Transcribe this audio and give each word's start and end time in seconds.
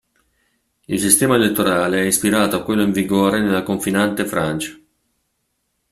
Il 0.87 0.99
sistema 0.99 1.35
elettorale 1.35 2.01
è 2.01 2.05
ispirato 2.05 2.55
a 2.55 2.63
quello 2.63 2.81
in 2.81 2.91
vigore 2.91 3.39
nella 3.39 3.61
confinante 3.61 4.25
Francia. 4.25 4.75